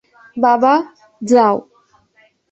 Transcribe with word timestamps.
বাবা, 0.37 0.73
যাও। 1.21 1.55